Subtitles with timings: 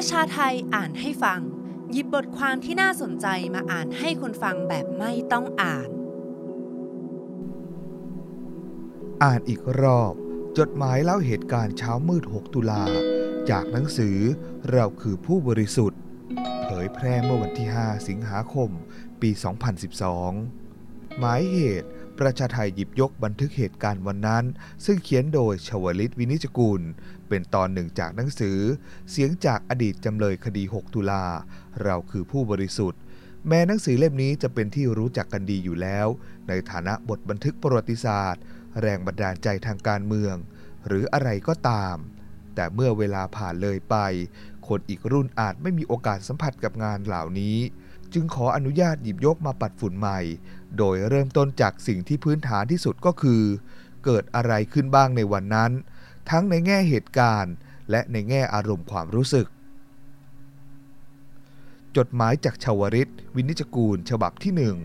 [0.00, 1.40] ประชาไทยอ่านให้ฟัง
[1.92, 5.88] หยิบบทความที่น่าสนใจมาอ่านให้คนฟังแบบไม่ต้องอ่าน
[9.22, 10.12] อ่านอีกรอบ
[10.58, 12.84] จดหมายเล่าเหตุการณ์เช้ามืด 6 ตุลา
[13.50, 14.18] จากหนังสือ
[14.72, 16.00] เราคือผู้บริสุทธิ์
[16.62, 18.70] เผยแพร่เมื่อวันที่ 5 สิงหาคม
[19.20, 19.30] ปี
[20.04, 21.88] 2012 หมายเหตุ
[22.20, 24.44] ประชาไทยหยิบยกบันทึกเหตุการณ์วันนั้น
[24.84, 26.82] ซึ่งเขียนโดยชวลิตวินิจกุล
[27.28, 28.58] เป็นตอนหนึ่งจากหนังสือ
[29.10, 31.24] เสียงจากอดีตจำเลยคดี 6 ตุลา
[31.82, 33.00] เราคือผู้บริสุทธิ์
[33.48, 36.06] แม้หนังสือเล่มนี้จะเป็นที่รู้จักกันดีอยู่แล้ว
[36.48, 38.42] ในฐานะบทบันทึกประวัติศาสตร์
[38.80, 40.36] แรงบันดาลใจทางการเมือง
[40.86, 41.96] หรืออะไรก็ตาม
[42.54, 43.96] แต่เมื่อเวลาผ่านเลยไป
[44.68, 47.58] คนอีกรุ่นอาจไม่มีโอกาสสัมผัสกับงานเหล่านี้
[48.14, 50.20] จึงขออนุญาตหยิบยกมาปัดฝุ่นใหม่
[50.78, 53.42] โดยเริ่มต้นจากสิ่งที่พื้นฐานที่สุดก็คือ
[54.04, 55.72] เกิดอะไรขึ้นบ้างในวันนั้น
[56.30, 57.54] ทั้งในแง่เหตุการณ์
[57.90, 59.46] และในแง่อารมณ์ความรู้สึก
[61.96, 64.76] จดหมายจากชาวริต วินิจกูล ฉบับที่หนึ่ง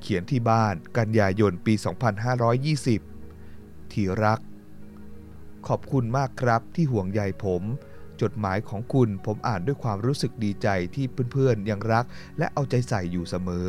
[0.00, 1.74] เขียนที่บ้านกันยายนปี
[3.02, 4.40] 2520 ที่รัก
[5.68, 7.62] ขอบคุณมากครับที่ห่วงใยผม
[8.22, 12.04] จดหมายของคุณผมอ่านด้วยความรู้สึกดีใจที่เพื่อนๆยังรัก
[12.38, 13.68] และเอาใจใส่อยู่เสมอ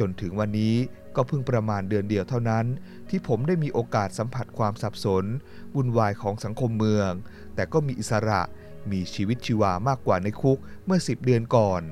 [0.00, 0.76] จนถึงวันนี้
[1.16, 2.64] ก็เพิ่งประมาณเดือนเดียวเท่านั้น
[3.08, 5.24] ที่ผมได้มีโอกาสสัมผัสความสับสน
[5.74, 7.12] วุ่นวายของสังคมเมือง
[7.54, 8.40] แต่ก็มีอิสระ
[8.90, 11.82] มีชีวิตชีวามากกว่าในคุกเมื่อ 10 เดือนก่อน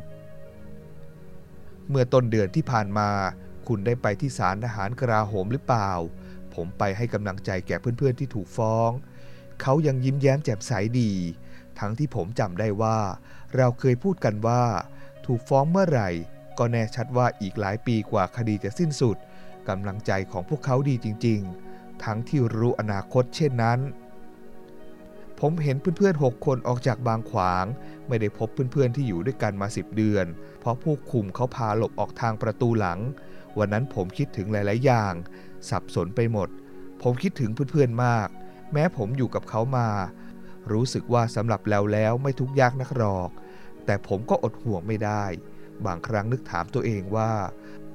[1.89, 3.11] เมื่อต้นเดือนที่ผ่านมา
[3.67, 5.91] คุณได้ไปที่ศาลทหารกราโหมหรือเปล่า
[6.55, 8.91] ผมไปให้กำลังใจแก่เพื่อนๆที่ถูกฟ้อง
[9.63, 11.13] เขายังยิ้มแย้มแจ่มใสดี
[11.79, 12.99] ทั้งที่ผมจำได้ว่า
[13.57, 14.63] เราเคยพูดกันว่า
[15.27, 16.11] ถูกฟ้องเมื่อไหร่
[16.59, 19.17] ก็แน่ชัดว่าอีกหลายปีกว่าคดีจะสิ้นสุด
[19.69, 21.41] กำลังใจของพวกเขาดีจริง
[21.73, 23.81] ๆ ทั้งที่รู้อนาคตเช่นนั้น
[25.41, 27.65] ผมเห็นเพื่อนๆ 6 คนออกจากบางขวาง
[28.09, 30.27] ไม่ได้พบเพื่อนๆ ที่อยู่ด้วยกันมา 10 เดือน
[30.61, 33.01] เพราะผู้คุมเขาพาหลบออกทางประตูหลัง
[33.59, 35.13] วันนั้นผมคิดถึงหลาย ๆ อย่าง
[35.71, 36.49] สับสนไปหมด
[37.03, 38.29] ผมคิดถึงเพื่อนๆ มาก
[38.73, 39.89] แม้ผมอยู่กับเขามา
[40.73, 43.31] รู้สึกว่าสำหรับแล้วแล้วไม่ทุกยากนักหรอก
[43.87, 45.25] แต่ผมก็อดห่วงไม่ได้
[45.87, 47.33] บางครั้งนึกถามตัวเองว่า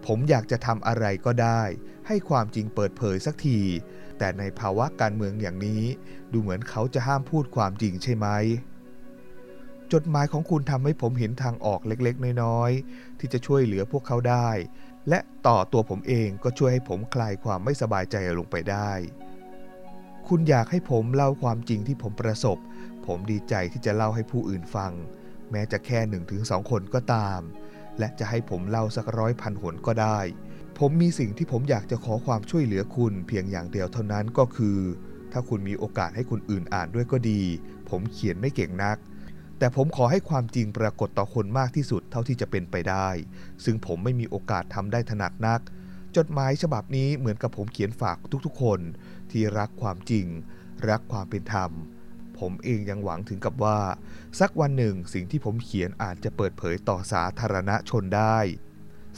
[0.05, 1.61] ผมอยากจะทำอะไรก็ได้
[2.07, 3.59] ให้ความจริงเปิดเผยสักที
[4.17, 5.83] แต่ในภาวะการเมืองอย่างนี้
[6.31, 8.27] ดูเหมือนเขาจะห้ามพูดความจริงใช่ไหม
[9.93, 14.49] จดหมายของคุณทำให้ผมเห็นทางออกเล็กๆ น้อยๆ ที่จะช่วยเหลือพวกเขาได้
[15.09, 18.91] และต่อตัวผมเองก็ช่วยให้ผมคลายความไม่สบายใจลงไปได้
[20.27, 22.57] คุณอยากให้ผมเล่าความจริงที่ผมประสบ
[23.05, 24.91] ผมดีใจที่จะเล่าให้ผู้อื่นฟัง
[25.51, 27.39] แม้จะแค่หนึ่งถึงสองคนก็ตาม
[27.99, 30.19] และจะให้ผมเล่าสักร้อยพันหนก็ได้
[30.77, 34.79] ผมมีสิ่งที่ผมอยากจะขอความช่วยเหลือคุณเพียงอย่างเดียวเท่านั้นก็คือ
[35.31, 37.41] ถ้าคุณมีโอกาสให้คนอื่นอ่านด้วยก็ดี
[37.89, 38.97] ผมเขียนไม่เก่งนัก
[39.57, 43.07] แต่ผมขอให้ความจริงปรากฏต่อคนมากที่สุดเท่าที่จะเป็นไปได้
[43.63, 45.61] ซึ่งผมไม่มีโอกาสทำได้ถนัดนัก
[46.17, 48.79] จดหมายฉบับนี้เหมือนกับผมเขียนฝากทุกๆ คน
[49.31, 50.25] ที่รักความจริง
[50.89, 51.71] รักความเป็นธรรม
[52.39, 53.79] ผมเองยังหวังถึงกับว่า
[54.39, 58.37] สักวันหนึ่งสิ่งที่ผมเขียนอาจจะเปิดเผยต่อสาธารณชนได้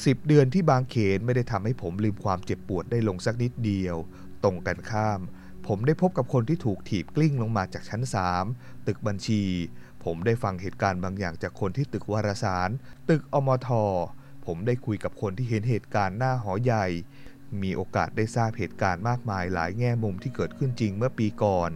[0.06, 3.96] สิบเดือนที่บางเขนไม่ได้ทำให้ผมลืมความเจ็บปวดได้ลงสักนิดเดียว
[4.44, 5.20] ตรงกันข้าม
[5.68, 8.02] ผมได้พบกับคนที่ถูกถีบกลิ้งลงมาจากชั้น
[8.46, 9.44] 3ตึกบัญชี
[10.04, 12.70] ผมได้ฟังเหตุการณ์บางอย่างจากคนที่ตึกวารสาร
[13.10, 13.70] ตึกอมท
[14.46, 16.86] ผมได้คุยกับคนที่เห็นเหตุการณ์หน้าหอใหญ่
[17.62, 21.72] มีโอกาสได้ทราบเหตุการณ์มากมายหลายแง่มุมที่เกิดขึ้นจริงเมื่อปีก่อน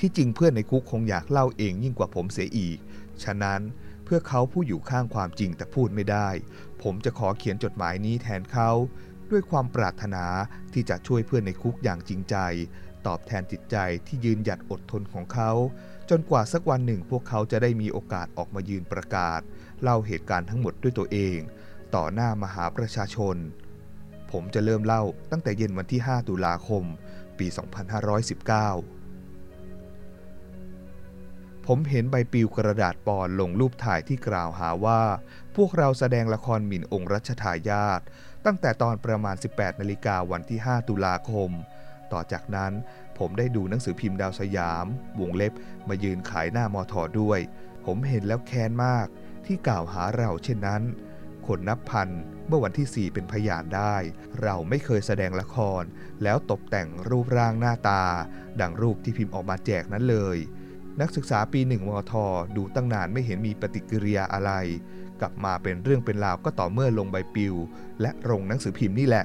[0.00, 2.78] ที่จริงเพื่อนในคุกคงอยากเล่าเองยิ่งกว่าผมเสียอีก
[3.22, 3.60] ฉะนั้น
[4.04, 6.28] เพื่อเขาผู้อยู่ข้างความจริงแต่พูดไม่ได้
[6.82, 8.70] ผมจะขอเขียนจดหมายนี้แทนเขา
[9.30, 10.24] ด้วยความปรารถนา
[10.72, 12.36] ที่จะช่วยเพื่อนในคุกอย่างจริงใจ
[13.06, 15.50] ตอบแทนจิตใจที่ยืนหยัดอดทนของเขา
[16.10, 19.40] จนกว่าสักวันหนึ่งพวกเขาจะได้มีโอกาสออกมายืนประกาศ
[19.82, 21.38] เล่าเหตุการณ์ทั้งหมดด้วยตัวเอง
[21.94, 23.36] ต่อหน้ามหาประชาชน
[24.30, 26.84] ผมจะเริ่มเล่าตั้งแต่เย็นวันที่ 5 ตุลาคม
[27.38, 28.99] ปี 2519
[31.72, 35.02] ผมเห็นใบปลิวกระดาษปอนลงรูปถ่ายที่กล่าวหาว่า
[35.56, 38.00] พวกเราแสดงละครหมิ่นองค์รัชทายาท
[38.46, 41.50] ตั้งแต่ตอนประมาณ 18นาฬิกาวันที่ 5 ตุลาคม
[42.12, 42.72] ต่อจากนั้น
[43.18, 44.86] ผมได้ดูหนังสือพิมพ์ดาวสยาม
[45.20, 45.52] วงเล็บ
[45.88, 47.40] มายืนขายหน้ามอทอด้วย
[47.84, 49.06] ผมเห็นแล้วแค้นมาก
[49.46, 50.82] ที่กล่าวหาเราเช่นนั้น
[51.46, 52.08] คนนับพัน
[52.46, 53.96] เมื่อวันที่ 4 เป็นพยานได้
[54.42, 55.82] เราไม่เคยแสดงละคร
[56.22, 58.04] แล้วตกแต่งรูปร่างหน้าตา
[58.60, 60.38] ดังรูปที่พิมพ์ออกมาแจกนั้นเลย
[61.00, 62.12] นักศึกษาปีหนึ่งมท
[62.56, 64.52] ดูตั้งนานไม่เห็นมีปฏิกิริยาอะไร
[65.20, 67.54] กลับมาเป็นเรื่องเป็นราวก็ต่อเมื่อลงใบปลิว
[68.00, 69.24] และลงหนังสือพิมพ์นี่แหละ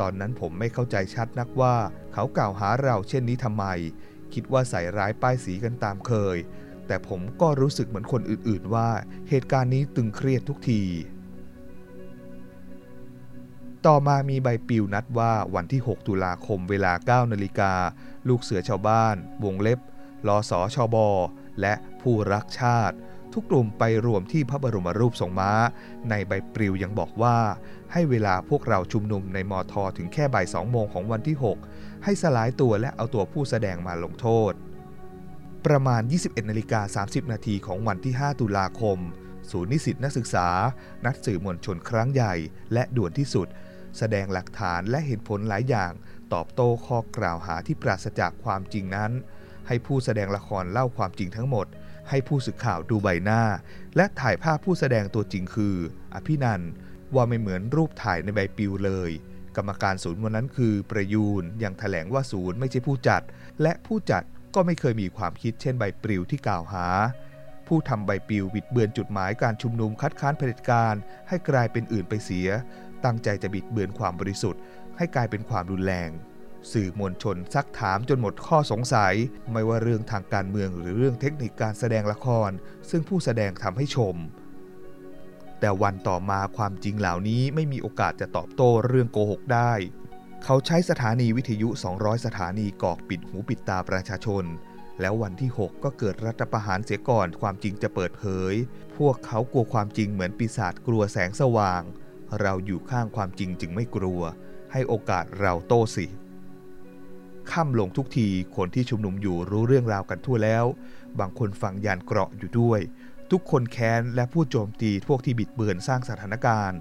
[0.00, 1.74] ตอนนั้นผมไม่เข้าใจชัดนักว่า
[2.14, 3.64] เขากล่าวหาเราเช่นนี้ทำไม
[4.34, 6.36] คิดว่าใส่ร้ายป้ายสีกันตามเคย
[6.86, 8.88] แต่ผมก็รู้สึกเหมือนคนอื่นๆว่า
[9.28, 10.82] เหตุการณ์นี้ตึงเครียดทุกที
[13.86, 17.72] ต่อมามีใบปลิวนัดว่าวันที่ 6 ตุลาคมเวลา 9 นาฬิกา
[18.28, 19.78] ลูกเสือชาวบ้าน วงเล็บ
[20.26, 21.08] ลอสอชอบอ
[21.60, 22.96] และผู้รักชาติ
[23.32, 25.52] ทุกกลุ่มไปรวมที่พระบรมรูปทรงม้า
[26.10, 27.36] ในใบปลิวยังบอกว่า
[27.92, 31.36] ให้เวลาพวกเราชุมนุมในมอทอถึงแค่บ่ายสองโมงของวันที่
[31.70, 34.52] 6 ให้สลายตัวและเอาตัวผู้แสดงมาลงโทษ
[35.66, 38.98] ประมาณ 21นาฬิกา30 นาทีของวันที่ 5 ตุลาคม
[39.50, 40.48] ศูนย์นิสิตนักศึกษา
[41.04, 42.34] นัดสื่อมวลชนครั้งใหญ่
[42.72, 43.48] และด่วนที่สุด
[43.98, 45.92] แสดงหลักฐานและเหตุผลหลายอย่าง
[46.34, 49.12] ตอบโต้ข้อกล่าวหาที่ปราศจากความจริงนั้น
[49.70, 51.66] ให้ผู้แสดงละครเล่าความจริงทั้งหมด
[52.08, 53.42] ให้ผู้สื่อข่าวดูใบหน้า
[53.96, 55.76] และถ่ายภาพผู้แสดงตัวจริงคือ
[56.14, 56.62] อภินัน
[57.14, 59.10] ว่าไม่เหมือนรูปถ่ายในใบปลิวเลย
[59.56, 63.22] กรรมการศูนย์วันนั้นคือประยูนยังแถลงว่าศูนย์ไม่ใช่ผู้จัด
[63.62, 64.22] และผู้จัด
[64.54, 66.86] ก็ไม่เคยมีความคิดเช่นใบปลิวที่กล่าวหา
[67.66, 70.94] ผู้ทำใบปลิวบิดเบือนจุดหมายการชุมนุมคัดค้านเผด็จการ
[71.28, 72.48] ให้กลายเป็นอื่นไปเสีย
[73.04, 74.60] ตั้งใจจะบิดเบือนความบริสุทธิ์
[74.96, 76.10] ให้กลายเป็นความรุนแรง
[76.72, 79.14] สื่อมวลชนซักถามจนหมดข้อสงสัย
[79.52, 82.50] ไม่ว่าเรื่องทางการเมืองหรือเรื่องเทคนิคการแสดงละคร
[82.90, 84.16] ซึ่งผู้แสดงทำให้ชม
[85.60, 89.72] แต่วันต่อมาความจริงเหล่านี้ไม่มีโอกาสจะตอบโต้เรื่องโกหกได้
[90.44, 94.44] เขาใช้สถานีวิทยุ 200 สถานีกอกปิดหูปิดตาประชาชน
[95.00, 98.54] แล้ววันที่ 6 ก็เกิดรัฐประหารเสียก่อนความจริงจะเปิดเผย
[98.98, 101.82] พวกเขากลัวความจริงเหมือนปีศาจกลัวแสงสว่าง
[102.40, 104.20] เราอยู่ข้างความจริงจึงไม่กลัว
[104.72, 106.06] ให้โอกาสเราโต้สิ
[107.52, 110.64] ค่ำลงทุกทีคนที่ชุมนุมอยู่รู้เรื่องราวกันทั่วแล้ว
[111.18, 112.80] บางคนฟังยานเกราะอยู่ด้วย
[113.30, 116.78] ทุกคนแค้นและพูดโจมตีพวกที่บิดเบือนสร้างสถานการณ์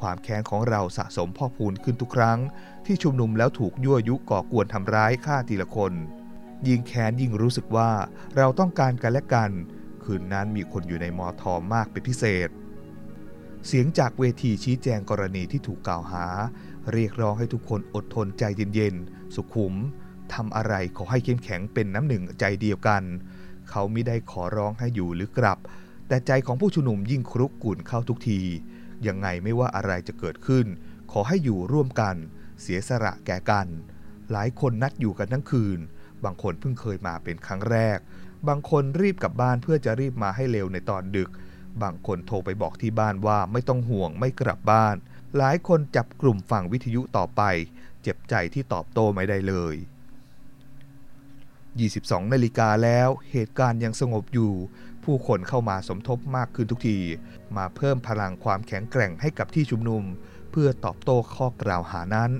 [0.00, 2.38] ความแค้นของเราสะสมพ่อพูนขึ้นทุกครั้ง
[2.86, 5.92] ที่ชุมนุมแล้วถูกยั่วยุก่อกวนทำร้ายฆ่าทีละคน
[6.68, 7.90] ยิ่งแค้นยิ่งรู้สึกว่า
[8.36, 9.50] เราต้องการกันและกัน
[10.04, 12.48] คืนนั้นมีคนอยู่ในมอทอมากเป็นพิเศษ
[13.66, 16.26] เสียงจากเวทีชี้แจงกรณีที่ถูกกล่าวหา
[16.92, 19.74] เรียกร้องให้ทุกคนอดทนใจเย็นๆ สุขุม
[20.34, 23.02] ทำอะไรขอให้เข้มแข็งเป็นน้ำหนึ่งใจเดียวกัน
[23.70, 25.58] เขาไม่ได้ขอร้องให้อยู่หรือกลับ
[26.08, 28.40] แต่ใจของผู้ชุมนุมยิ่งครุกกุ่นเข้าทุกที
[29.06, 30.66] ยังไงไม่ว่าอะไรจะเกิดขึ้น
[31.12, 32.16] ขอให้อยู่ร่วมกัน
[32.60, 33.66] เสียสละแก่กัน
[34.32, 35.78] หลายคนนัดอยู่กันทั้งคืน
[36.24, 37.98] บางคนเพิ่งเคยมาเป็นครั้งแรก
[38.48, 41.30] บางคนรีบกลับบ้านเพื่อจะรีบมาให้เร็วในตอนดึก
[41.82, 44.96] บางคนโทรไปบอกที่บ้านว่าไม่ต้องห่วงไม่กลับบ้าน
[45.36, 47.42] หลายคนจับกลุ่มฝั่งวิทยุต่อไป
[48.02, 49.74] เจ็บใจที่ตอบโต้ไม่ได้เลย
[51.80, 54.52] 22นาฬิกาแล้วเหตุการณ์ยังสงบอยู่
[55.04, 56.98] ผู้คนเข้ามาสมทบมากขึ้นทุกที
[57.56, 60.02] มาเพิ่มพลังความแข็งแกร่งให้กับที่ชุมนุม
[60.50, 62.30] เพื่อตอบโต้ข้อกล่าวหานั้น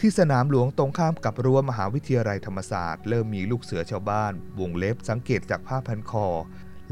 [0.00, 6.26] ที่สนามหลวงตรงข้ามกับรั้วมหาวิทยาลัยธรรมศาสตร์เริ่มมีลูกเสือชาวบ้าน วงเล็บสังเกตจากผ้าพันคอ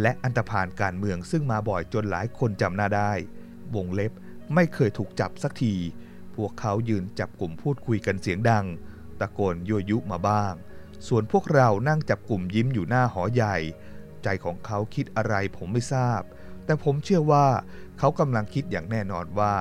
[0.01, 3.13] และอันตรพานการเมืองซึ่งมาบ่อยจนหลายคนจำหน้าได้
[3.75, 4.13] วงเล็บ
[4.55, 5.75] ไม่เคยถูกจับสักที
[6.35, 8.65] พวกเขายืนจับกลุ่มพูดคุยกันเสียงดัง
[9.21, 10.53] ตะโกนยั่วยุมาบ้าง
[11.08, 13.56] ส่วนพวกเรานั่งจับกลุ่มยิ้มอยู่หน้าหอใหญ่
[14.23, 16.20] ใจของเขาคิดอะไรผมไม่ทราบ
[16.64, 17.47] แต่ผมเชื่อว่า
[17.99, 19.55] เขากำลังคิดอย่างแน่นอนว่า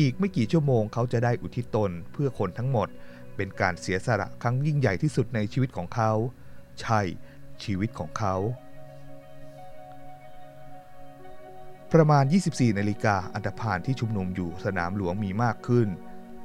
[0.00, 2.88] อีกไม่กี่ชั่วโมงเขาจะได้อุทิศตนเพื่อคนทั้งหมด
[3.36, 6.12] เป็นการเสียสละครั้งยิ่งใหญ่ที่สุดในชีวิตของเขา
[6.80, 7.00] ใช่
[7.64, 8.34] ชีวิตของเขา
[11.92, 15.88] ประมาณ 24นาฬิกาอันธพาลที่ชุมนุมอยู่สนามหลวงมีมากขึ้น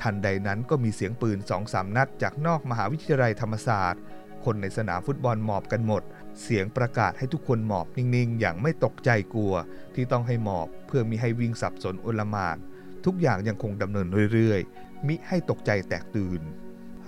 [0.01, 4.01] ทันใดนั้นก็มีเสียงปืนสองสามนัดจากนอกมหาวิทยาลัยธรรมศาสตร์
[4.45, 6.03] คนในสนามฟุตบอลหมอบกันหมด
[6.41, 9.53] เสียงประกาศให้ทุกคนหมอบนิ่งๆ อย่างไม่ตกใจกลัว
[9.95, 12.57] ที่ต้องให้หมอบเพื่อมิให้วิ่งสับสนโอลมาน
[13.05, 16.41] ทุกอย่างยังคงดำเนินเรื่อยๆ มิให้ตกใจแตกตื่น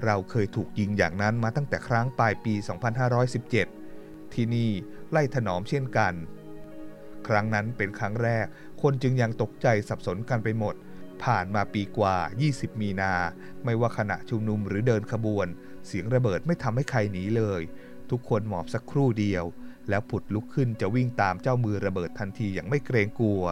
[0.06, 2.54] เราเคยถูกยิงอย่างนั้นมาตั้งแต่ครั้งปลายปี
[3.44, 4.70] 2517 ที่นี่
[5.12, 6.14] ไล่ถนอมเช่นกัน
[7.28, 8.46] ครั้งนั้นเป็นครั้งแรก
[8.82, 10.76] คนจึงยังตกใจสับสนกันไปหมด
[11.24, 12.16] ผ่านมาปีกว่า
[12.50, 13.14] 20 มีนา
[13.64, 15.48] ไม่ว่าขณะชุมนุมหรือเดินขบวน
[15.88, 17.62] เสียงระเบิดไม่ทำให้ใครหนีเลย
[18.10, 19.46] ทุกคนหมอบสักครู่เดียว
[19.90, 23.44] แล้วผุดลุกขึ้นจะวิ่งตามเจ้ามือระเบิดทันทีอย่างไม่เกรงกลัว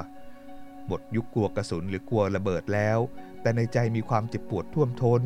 [0.88, 3.00] หมดยุคกลัวกระสุนหรือกลัวระเบิดแล้ว
[3.42, 5.22] แต่ในใจมีความเจ็บปวดท่วมท้น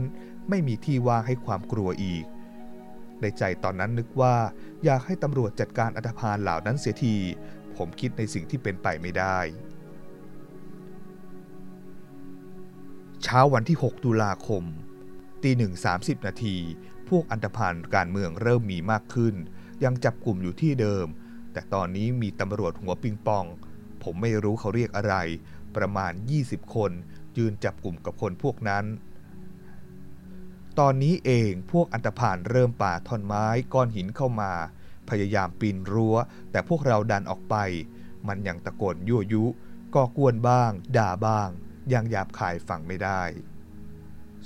[0.50, 2.26] ไม่มีที่ว่างให้ความกลัวอีก
[3.22, 4.36] ในใจตอนนั้นนึกว่า
[4.84, 7.16] อยากให้ตำรวจจัดการอัตภานเหล่านั้นเสียที
[7.78, 9.40] ผมคิดในสิ่งที่เป็นไปไม่ได้
[13.24, 14.64] เช้าวันที่ 6 ตุลาคม
[15.44, 16.58] ตีหนึ่งสามสิบนาที
[17.10, 19.36] พวกอันธพาลการเมืองเริ่มมีมากขึ้น
[19.84, 21.08] ยังจับกลุ่มอยู่ที่เดิม
[21.54, 23.46] แต่ตอนนี้มีตำรวจหัวปิงปอง
[24.04, 25.16] ผมไม่รู้เขาเรียกอะไร
[25.76, 26.12] ประมาณ
[26.44, 26.92] 20 คน
[27.38, 28.86] ยืนจับกลุ่มกับคนพวกนั้น
[30.80, 34.52] ตอนนี้เองพวกอันตพานเริ่มป่าท่อนไม้ก้อนหินเข้ามา
[35.10, 36.16] พพยายามปีนรั้ว
[36.52, 37.56] แต่พวกเราดันออกไป
[38.28, 39.44] มันยังตะโกนยั่วยุ
[39.96, 41.50] ก่อกวนบ้าง ด่าบ้าง
[41.94, 43.22] ยังหยาบคายฟังไม่ได้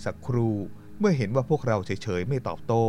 [0.03, 0.55] สักครู่
[0.99, 2.85] เมื่อเห็นว่าพวกเราเฉยๆไม่ตอบโต้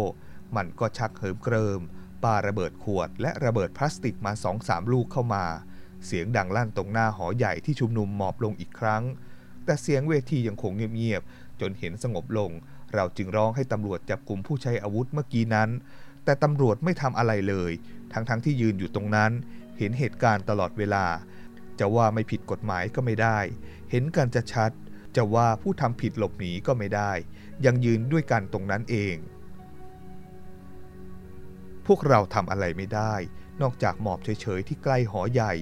[0.57, 1.81] มันก็ชักเหิมเกริม
[2.25, 5.45] ปาระเบิดขวดและระเบิดพลาสติกมาสองสามลูกเข้ามา
[6.07, 9.03] เสียงดังลั่นตรงหน้าหอใหญ่ที่ชุมนุมหมอบลงอีกครั้ง
[9.65, 12.51] แต่เสียงเวทียังคงเงียบๆจนเห็นสงบลง
[12.95, 15.71] เราจึงร้องให้ตำรวจจับกลุ่มผู้ใช้อาวุธเมื่อกี้นั้น
[16.25, 17.73] แต่ตำรวจไม่ทำอะไรเลย
[18.13, 19.33] ทั้งๆทที่ยืนอยู่ตรงนั้น
[19.79, 21.07] เห็นเหตุการณ์ตลอดเวลา
[21.79, 23.39] จะว่าไม่ผิดกฎหมายก็ไม่ได้
[23.91, 24.71] เห็นกันจะชัด
[25.17, 27.13] จะว่าผู้ทำผิดหลบหนีก็ไม่ได้
[27.67, 29.17] ยังยืนด้วยกันตรงนั้นเอง
[31.87, 33.15] พวกเราทำอะไรไม่ได้
[33.63, 35.55] นอกจากหมอบเฉยๆที่ใกล้หอใหญ่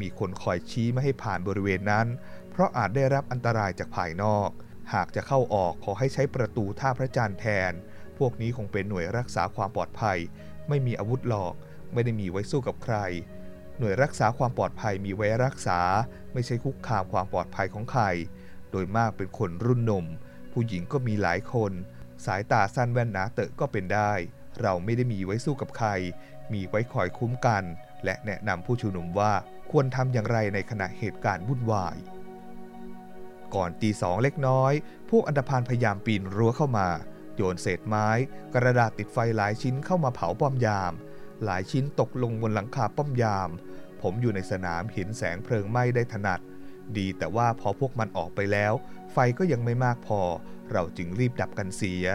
[0.00, 2.06] มีคนคอยชี้ไม่ให้ผ่านบริเวณนั้น
[2.50, 4.48] เพราะอาจได้รับอันตรายจากภายนอก
[4.94, 7.72] หากจะเข้าออกขอให้ใช้ประตูท่าพระจันทร์แทน
[8.18, 10.18] พวกนี้คงเป็นหน่วยรักษาความปลอดภัย
[10.68, 11.54] ไม่มีอาวุธหรอก
[11.92, 12.96] ไม่ได้มีไว้สู้กับใคร
[13.78, 15.80] หน่วยรักษาความปลอดภัยมีไว้รักษา
[16.32, 18.04] ไม่ใช่คุกคามความปลอดภัยของใคร
[18.70, 20.06] โดยมากเป็นคนรุ่นหนุ่ม
[20.52, 21.72] ผู้หญิงก็มีหลายคน
[22.26, 24.12] สายตาสั้นแว่นหนาเตอะก็เป็นได้
[24.62, 25.88] เราไม่ได้มีไว้สู้กับใคร
[26.52, 27.64] มีไว้คอยคุ้มกัน
[28.04, 29.32] และแนะนำผู้ชุมนุมว่า
[29.70, 31.96] ควรทำอย่างไรในขณะเหตุการณ์วุ่นวาย
[33.54, 34.72] ก่อนตีสองเล็กน้อย
[35.10, 36.88] พวกอันธพาลพยายามปีนรั้วเข้ามา
[37.36, 38.08] โยนเศษไม้
[38.54, 40.92] กระดาษติดไฟหลายชิ้นเข้ามาเผาป้อมยาม
[41.44, 43.50] หลายชิ้นตกลงบนหลังคาป้อมยาม
[44.02, 46.40] ผมอยู่ในสนามเห็นแสงเพลิงไหม้ได้ถนัด
[46.98, 48.72] ดีแต่ว่าพอพวกมันออกไปแล้ว
[49.12, 50.20] ไฟก็ยังไม่มากพอ
[50.72, 52.06] เราจึงรีบดับกันเสีย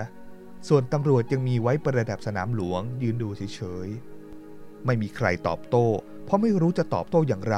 [0.68, 5.88] ส่วนตำรวจยังมีไว้ประดับสนามหลวง ยืนดูเฉยๆ ไม่มีใครตอบโต้
[6.26, 7.58] เพราะไม่รู้จะตอบโต้อย่างไร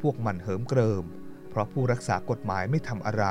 [0.00, 1.04] พวกมันเหิมเกริม
[1.50, 3.24] เพราะผู้รักษากฎหมายไม่ทำอะไร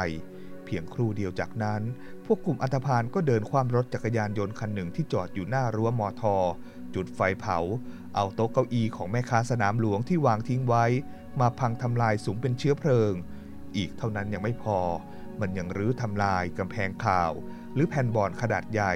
[0.66, 1.82] เพียงครู่เดียวจากนั้น
[2.26, 6.36] พวกกลุ่มอันธพาลก็เดินความรถจักรยานยนต์คันหนึ่งที่จอดอยู่หน้ารั้วมอทอ
[6.96, 7.58] จุดไฟเผา
[8.16, 10.86] เอาโต๊ะเก้าอี้ของแม่ค้าสนามหลวงที่วางทิ้งไว้
[11.42, 13.14] มาพังทำลายสูงเป็นเชื้อเพลิง
[13.78, 14.80] อีกเท่านั้นยังไม่พอ
[15.40, 17.32] มันยังรื้อทำลายกำแพงข่าว
[17.74, 18.94] หรือแผ่นบอร์ดขนาดใหญ่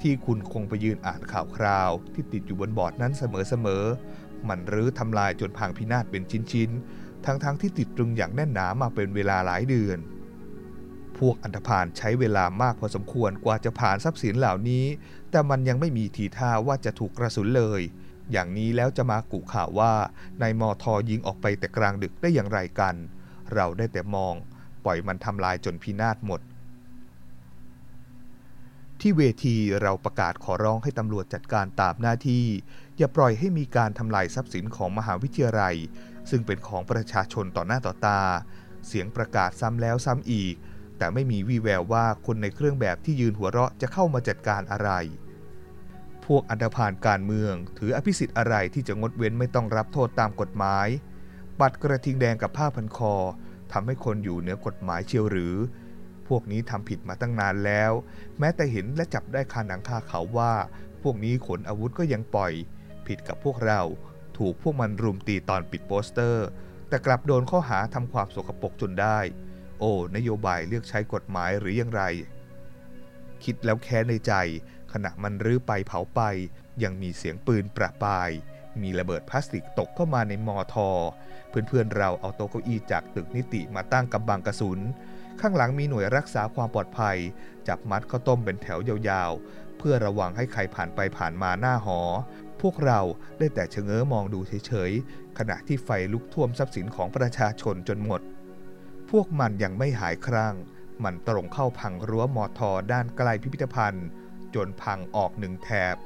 [0.00, 9.98] ที่คุณคงไปยืนอ่านข่าวคราว ที่ติดอยู่บนบอร์ดนั้นเสมอๆ มันรื้อทำลายจนพังพินาศเป็นชิ้นๆ ทั้งๆทที่ติดตรึงอย่างแน่นหนามาเป็นเวลาหลายเดือน
[11.18, 14.84] พวกอันธพาลใช้เวลามากพอสมควรกว่าจะผ่านทรัพย์สินเหล่านี้
[15.30, 17.80] แต่มันยังไม่มีทีท่าว่าจะถูกกระสุนเลย
[18.32, 19.92] อย่างนี้แล้วจะมากุข่าวว่า
[20.42, 22.94] นายมอทอยิงออกไปแต่กลางดึกได้อย่างไรกัน
[23.54, 24.34] เราได้แต่มอง
[24.84, 26.40] ปล่อยมันทำลายจนพินาศหมด
[29.00, 32.44] ที่เวทีเราประกาศขอร้องให้ตำรวจจัดการตามหน้าที่
[32.98, 35.76] อย่าปล่อยให้มีการทำลายทรัพย์สินของมหาวิทยาลัย
[36.30, 38.20] ซึ่งเป็นของประชาชนต่อหน้าต่อตา
[38.86, 40.54] เสียงประกาศซ้ำแล้วซ้ำอีก
[40.98, 44.90] แต่ไม่มีวี่แววว่าคนในเครื่องแบบที่ยืนหัวเราะจะเข้ามาจัดการอะไร
[46.28, 50.88] พวกอันธพาลการเมือง ถืออภิสิทธิ์อะไรที่จะงดเว้นไม่ต้องรับโทษตามกฎหมาย
[51.60, 53.14] บัตรกระทิงแดงกับผ้าพันคอ
[53.72, 55.54] ทำให้คนอยู่เหนือกฎหมายเชียวหรือ
[56.28, 57.92] พวกนี้ทำผิดมาตั้งนานแล้ว
[58.38, 60.52] แม้แต่เห็นและจับได้คาหนังคาเขาว่า
[61.02, 62.52] พวกนี้ขนอาวุธก็ยังปล่อย
[63.06, 63.80] ผิดกับพวกเรา
[64.38, 66.46] ถูกพวกมันรุมตีตอนปิดโปสเตอร์
[66.88, 69.18] แต่กลับโดนข้อหาทำความสกปรกจนได้
[69.78, 72.02] โอ้นโยบายเลือกใช้กฎหมายหรือยังไร
[73.44, 74.32] คิดแล้วแค้นในใจ
[74.92, 76.20] ขณะมันรื้อไปเผาไป
[76.82, 78.30] ยังมีเสียงปืนประปาย
[78.82, 80.90] มีระเบิดพลาสติกตกเข้ามาในมอทอ
[81.48, 84.80] เพื่อนๆเราเอาโต๊ะเก้าอี้จากตึกนิติมาตั้งกำบังกระสุน
[85.40, 87.16] ข้างหลังมีหน่วยรักษาความปลอดภัย
[87.68, 88.78] จับมัดข้าวต้มเป็นแถว
[89.08, 92.00] ยาวๆ เพื่อระวังให้ใครผ่านไปผ่านมาหน้าหอ
[92.60, 93.00] พวกเรา
[93.38, 98.20] ได้แต่เชงเง้อมองดูเฉยๆ ขณะที่ไฟลุกท่วมทรัพย์สินของประชาชนจนหมด
[99.10, 100.54] พวกมันยังไม่หายครั่ง
[101.04, 104.06] มันตรงเข้าพังรั้วมอทอด้านใกล้พิพิธภัณฑ์
[104.54, 105.96] จนพังออกหนึ่งแถบ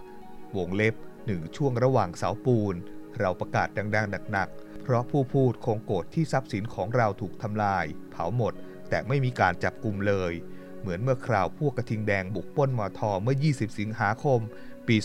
[0.56, 0.94] วงเล็บ
[1.26, 2.74] หนึ่งช่วงระหว่างเสาปูน
[3.18, 8.54] เราประกาศดังๆหนักๆ เพราะผู้พูดคงโกรธที่ทรัพย์สินของเราถูกทำลาย เผาหมด
[8.88, 10.32] แต่ไม่มีการจับกลุ่มเลย
[10.80, 14.40] เหมือนเมื่อคราวพวกกระทิงแดงบุกปล้นมอทอเมื่อ 20 สิงหาคม
[14.88, 14.96] ปี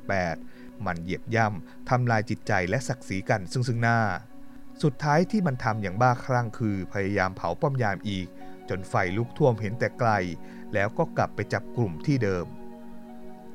[0.00, 4.00] 2518 มันเหยียบย่ำทำลายจิตใจและศักดิ์ศรีกันซึ่งซึ่งหน้า
[4.82, 8.26] สุดท้ายที่มันทำอย่างบ้าคลั่งคือพยายามเผาป้อมยามอีก
[8.68, 10.10] จนไฟลุกท่วมเห็นแต่ไกล
[10.74, 12.46] แล้วก็กลับไปจับกลุ่มที่เดิม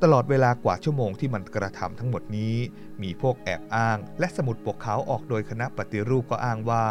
[0.04, 2.56] ตลอดเวลากว่าชั่วโมงที่มันกระทำทั้งหมดนี้
[3.04, 6.86] มีพวกแอบอ้าง และสมุดปกขาวออกโดยคณะปฏิรูปก็อ้างว่า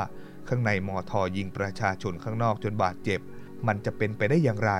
[0.48, 3.20] ข้างในมอทอยิงประชาชนข้างนอกจนบาดเจ็บ
[3.66, 4.72] มันจะเป็นไปได้อย่างไร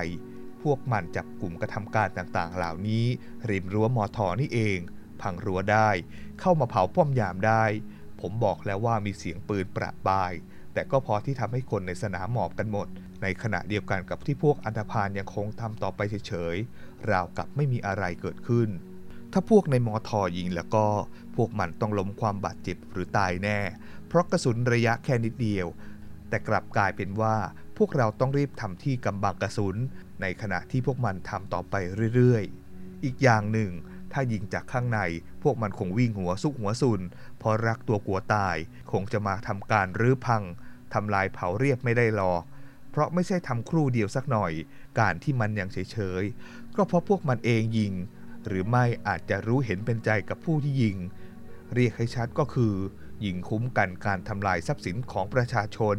[0.63, 3.05] พวกมันจับกลุ่มกระทำการต่างๆ เหล่านี้
[3.49, 4.79] ริมรั้วมอทอนี่เอง
[5.21, 5.89] พังรั้วได้
[6.39, 7.63] เข้ามาเผาป้อมยามได้
[8.21, 10.31] ผมบอกแล้วว่ามีเสียงปืนประปราย
[10.73, 12.87] แต่ก็พอที่ทำให้คนในสนามหมอบกันหมด
[13.21, 18.69] ในขณะเดียวกันกับที่พวกอันธพาลยังคงทำต่อไปเฉยๆ ราวกับไม่มีอะไรเกิดขึ้น
[19.31, 20.85] ถ้าพวกในมอทอยิงแล้วก็
[21.35, 23.59] พวกมันต้องล้มความบาดเจ็บหรือตายแน่
[24.07, 25.67] เพราะกระสุนระยะแค่นิดเดียว
[26.29, 27.35] แต่กลับกลายเป็นว่า
[27.77, 29.75] พวกเราต้องรีบทำที่กำบังกระสุน
[30.21, 31.75] ในขณะที่พวกมันทำต่อไป
[32.15, 33.71] เรื่อยๆ อีกอย่างหนึ่ง
[34.11, 34.99] ถ้ายิงจากข้างใน
[35.43, 37.01] พวกมันคงวิ่งหัวซุกหัวซุน
[37.39, 38.55] เพราะรักตัวกลัวตาย
[38.91, 40.43] คงจะมาทำการรื้อพัง
[40.93, 42.43] ทำลายเผาเรียบไม่ได้หรอก
[42.95, 44.51] เพราะไม่ใช่ทำครู่เดียวสักหน่อย
[44.99, 47.93] การที่มันยังเฉยๆ ก็เพราะพวกมันเองยิง
[48.47, 50.97] หรือไม่อาจจะรู้เห็นเป็นใจกับผู้ที่ยิง
[51.73, 52.73] เรียกให้ชัดก็คือ
[53.25, 55.97] ยิงคุ้มกันการทำลายทรัพย์สินของประชาชน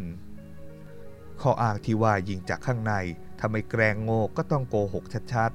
[1.41, 2.93] ข้ออ้างที่ว่ายิงจากข้างใน
[3.41, 5.51] ทำไมแกรงโง่ก็ต้องโกหกชัด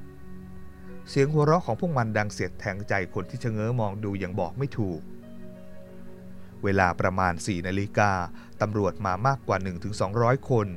[0.51, 5.01] ๆ เสียงหัวเราะของพวกมันดังเสียดแทงใจคนที่เชงเง้อมองดูอย่างบอกไม่ถูก
[6.63, 8.11] เวลาประมาณ 4 นาฬิกา
[8.61, 9.57] ตำรวจมามากกว่า
[10.03, 10.67] 1-200 คน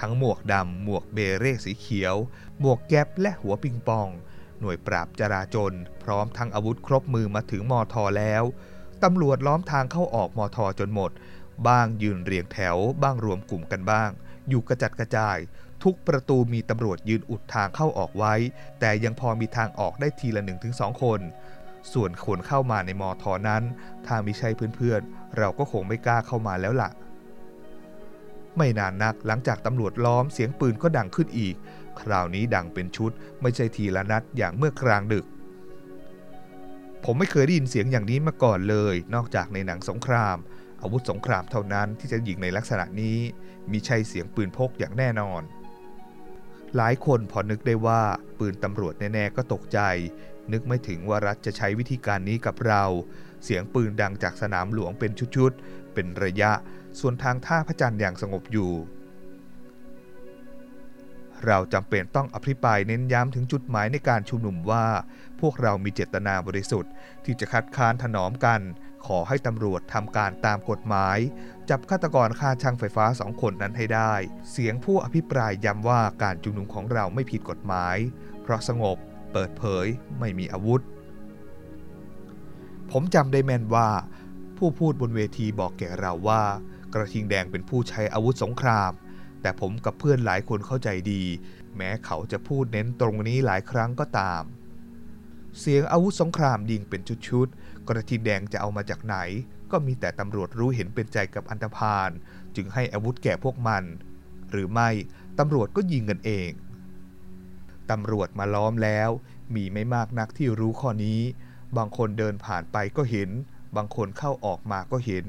[0.00, 2.14] ทั้งหมวกดำหมวกเบเร่สีเขียว
[2.60, 4.08] หมวกแก๊ปและหัวปิงปอง
[4.60, 5.72] หน่วยปราบจราจน
[6.02, 8.44] พร้อมทั้งอาวุธครบมือมาถึงมอทอแล้ว
[9.04, 11.10] ตำรวจล้อมทางเข้าออกมอทอจนหมด
[11.68, 14.10] บ้างยืนเรียงแถว บ้างรวมกลุ่มกันบ้าง
[14.48, 15.38] อยู่กระจัดกระจาย
[15.84, 18.34] ทุกประตูมีตำรวจยืนอุดทางเข้าออกไว้
[18.80, 21.20] แต่ยังพอมีทางออกได้ทีละ1-2คน
[21.92, 23.62] ส่วนคนเข้ามาในมอทอนั้น
[24.06, 26.90] ถ้ามิใช่เพื่อนๆ เราก็คงไม่กล้าเข้ามาแล้วล่ะ
[28.56, 31.54] ไม่นานนักหลังจากตำรวจล้อมเสียงปืนก็ดังขึ้นอีก
[32.00, 35.26] คราวนี้ดังเป็นชุด ไม่ใช่ทีละนัดอย่างเมื่อกลางดึก
[37.04, 40.36] ผมไม่เคยได้ยินเสียงอย่างนี้มาก่อนเลย นอกจากในหนังสงคราม
[40.82, 43.18] อาวุธสงครามเท่านั้นที่จะยิงในลักษณะนี้
[43.70, 45.42] มีใช่เสียงปืนพกอย่างแน่นอน
[46.76, 48.02] หลายคนพอนึกได้ว่า
[48.38, 49.80] ปืนตำรวจแน่ๆก็ตกใจ
[50.52, 52.84] นึกไม่ถึงว่ารัฐจะใช้วิธีการนี้กับเรา
[53.44, 56.52] เสียงปืนดังจากสนามหลวงเป็นชุดๆเป็นระยะ
[57.00, 58.72] ส่วนทางท่าพระจันทร์อย่างสงบอยู่
[61.46, 64.86] เราจำเป็นต้องอภิปรายเน้นย้ำถึงจุดหมายในการชุมนุมว่า
[65.40, 66.92] พวกเรามีเจตนาบริสุทธิ์
[67.24, 68.60] ที่จะคัดค้านถนอมกัน
[69.06, 71.18] ขอให้ตำรวจทำการตามกฎหมาย
[71.70, 74.12] จับฆาตกรฆ่าช่างไฟฟ้าสองคนนั้นให้ได้
[74.50, 77.96] เสียงผู้อภิปรายย้ำว่าการชุมนุมของเราไม่ผิดกฎหมาย
[78.42, 78.96] เพราะสงบ
[79.32, 79.86] เปิดเผย
[80.20, 80.80] ไม่มีอาวุธ
[82.90, 83.88] ผมจำได้แม่นว่า
[84.58, 86.44] ผู้พูดบนเวทีบอกแก่เราว่า
[86.94, 88.92] กระทิงแดงเป็นผู้ใช้อาวุธสงคราม
[89.42, 91.22] แต่ผมกับเพื่อนหลายคนเข้าใจดี
[91.76, 94.42] แม้เขาจะพูดเน้นตรงนี้หลายครั้งก็ตาม
[95.58, 99.16] เสียงอาวุธสงครามยิงเป็นชุดๆ กระทิงแดงจะเอามาจากไหน
[99.70, 102.10] ก็มีแต่ตำรวจรู้เห็นเป็นใจกับอันธพาล
[102.56, 103.84] จึงให้อาวุธแก่พวกมัน
[104.50, 104.90] หรือไม่
[105.38, 106.50] ตำรวจก็ยิงกันเอง
[107.90, 109.10] ตำรวจมาล้อมแล้ว
[109.54, 111.20] มีไม่มากนักที่รู้ข้อนี้
[111.76, 113.30] บางคนเดินผ่านไปก็เห็น
[113.76, 115.26] บางคนเข้าออกมาก็เห็น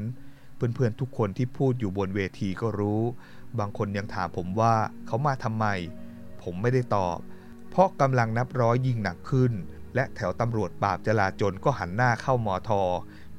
[0.57, 3.01] เพื่อนๆทุกคนที่พูดอยู่บนเวทีก็รู้
[3.59, 4.75] บางคนยังถามผมว่า
[5.07, 5.65] เขามาทำไม
[6.43, 7.17] ผมไม่ได้ตอบ
[7.69, 9.51] เพราะกำลังนับร้อยยิงหนักขึ้น
[9.95, 12.83] และแถวตำรวจปราบจลาจลก็หันหน้าเข้ามอทอ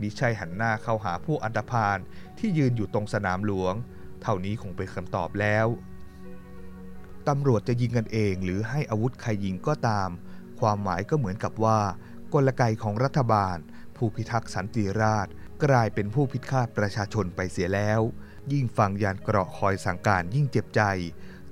[0.01, 1.99] มิใช่หันหน้าเข้าหาผู้อันธพาล
[2.39, 3.75] ที่ยืนอยู่ตรงสนามหลวง
[4.23, 5.67] เท่านี้คงเป็นคำตอบแล้ว
[7.29, 10.09] ตำรวจจะยิงกันเองหรือให้อาวุธใครยิงก็ตาม
[10.61, 11.81] ความหมายก็เหมือนกับว่า
[12.35, 13.57] กลไกของรัฐบาล
[13.97, 15.33] ผู้พิทักษ์สันติราษฎร์
[15.65, 18.01] กลายเป็นผู้พิฆาตประชาชนไปเสียแล้ว
[18.53, 20.83] ยิ่งฟังยานเกราะคอยสั่งการยิ่งเจ็บใจ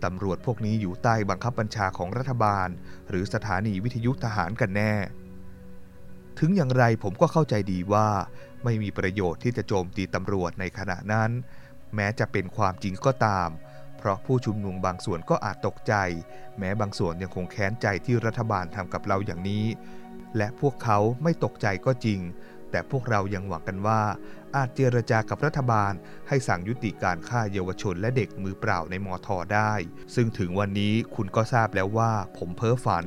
[0.05, 2.69] ตำรวจพวกนี้อยู่ใต้บังคับบัญชาของรัฐบาล
[3.09, 4.95] หรือสถานีวิทยุทหารกันแน่
[6.39, 8.09] ถึงอย่างไรผมก็เข้าใจดีว่า
[8.65, 11.31] ไม่มีประโยชน์ที่จะโจมตีตำรวจในขณะนั้น
[11.95, 13.49] แม้จะเป็นความจริงก็ตาม
[13.99, 15.95] เพราะผู้ชุมนุมบางส่วนก็อาจตกใจ
[16.59, 19.67] แม้บางส่วนยังคงแค้นใจที่รัฐบาลทำกับเราอย่างนี้
[20.37, 22.21] และพวกเขาไม่ตกใจก็จริง
[22.77, 24.03] แต่พวกเรายังหวังกันว่า
[24.57, 25.93] อาจเจรจากับรัฐบาล
[26.29, 29.73] ให้สั่งยุติการฆ่าเยาวชนและเด็กมือเปล่าในมอทอได้
[30.15, 33.07] ซึ่งถึงวันนี้คุณก็ทราบแล้วว่าผมเพ้อฝัน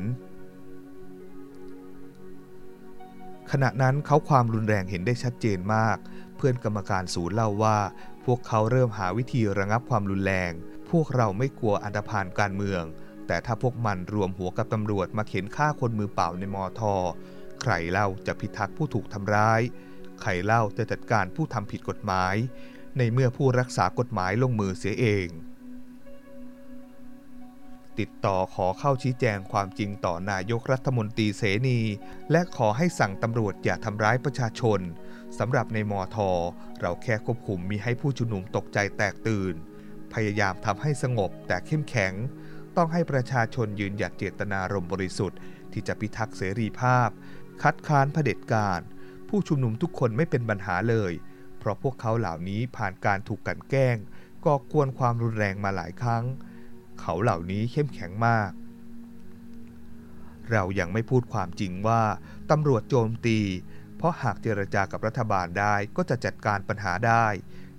[3.51, 5.97] ขณะนั้นเขาความรุนแรงเห็นได้ชัดเจนมาก
[6.37, 7.77] เพื่อนกรรมการศูนย์เล่าว่า
[8.25, 10.51] พวกเขาเริ่มหาวิธีระงับความรุนแรง
[10.91, 12.83] พวกเราไม่กลัวอันธพาลการเมือง
[13.27, 16.95] แต่ถ้าพวกมันรวมหัวกับตำรวจมาเข็นฆ่าคนมือเปล่าในมอทอ
[17.61, 19.61] ใครเล่าจะพิทักษ์ผู้ถูกทำร้าย
[20.21, 22.35] ใครเล่าจะจัดการผู้ทำผิดกฎหมาย
[22.97, 25.27] ในเมื่อผู้รักษากฎหมายลงมือเสียเอง
[27.99, 31.79] ติดต่อขอเข้าชี้แจงความจริงต่อนายกรัฐมนตรีเสนี
[32.31, 34.79] และขอให้สั่งตำรวจอย่าทำร้ายประชาชน
[35.39, 36.31] สำหรับในมอทอ
[36.81, 39.53] เราแค่ควบคุมมีให้ผู้ชุมนุมตกใจแตกตื่น
[40.13, 42.13] พยายามทำให้สงบแต่เข้มแข็ง
[42.75, 45.39] ต้องให้ประชาชนยืนหยัดเจตนารมณ์บริสุทธิ์
[45.71, 47.09] ที่จะพิทักษ์เสรีภาพ
[47.63, 48.79] คัดค้านเผด็จการ
[49.29, 51.13] ผู้ชุมนุมทุกคนไม่เป็นปัญหาเลย
[51.57, 53.97] เพราะพวกเขาเหล่านี้ผ่านการถูกกันแกล้ง
[54.45, 56.23] ก่อกวนความรุนแรงมาหลายครั้ง
[56.99, 58.51] เขาเหล่านี้เข้มแข็งมาก
[60.51, 62.01] เรายังไม่พูดความจริงว่า
[62.51, 63.39] ตำรวจโจมตี
[63.97, 67.25] เพราะหากเจรจากับรัฐบาลได้ก็จะจัดการปัญหาได้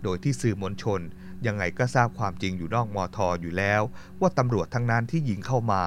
[0.03, 1.01] โดยที่สื่อมวลชน
[1.47, 3.83] ยังไงก็ทราบความจริงอยู่นอกมอทออยู่แล้ว
[4.21, 5.83] ว่าตำรวจทั้งนั้นที่ยิงเข้ามา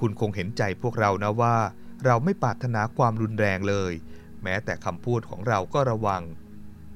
[0.00, 1.56] คุณคงเห็นใจพวกเรานะว่า
[2.04, 3.92] เราไม่ปรารถนาความรุนแรงเลย
[4.42, 6.22] แม้แต่คำพูดของเราก็ระวัง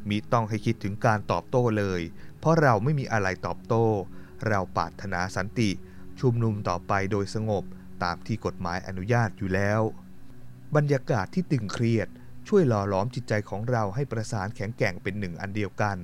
[0.08, 2.00] มีต้องให้คิดถึงการตอบโต้เลย
[2.38, 3.86] เพราะเราไม่มีอะไรตอบโต้
[4.48, 5.70] เราปรารถนาสันติ
[6.20, 7.64] ชุมนุมต่อไปโดยสงบ
[8.02, 9.80] ตามที่กฎหมายอนุญาตอยู่แล้ว
[10.76, 12.08] บรรยากาศที่ตึงเครียด
[12.48, 15.98] ช่วยหล่อหลอมจิตใจของเราให้ประสานแข็งแกร่งเป็นหนึ่งอันเดียวกัน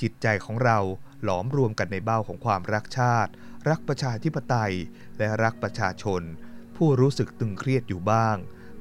[0.00, 0.78] จิตใจของเรา
[1.24, 3.30] หลอมรวมกันในเบ้าของความรักชาติ
[3.68, 4.74] รักประชาธิปไตย
[5.18, 6.22] และรักประชาชน
[6.76, 8.36] ผู้รู้สึกตึงเครียดอยู่บ้าง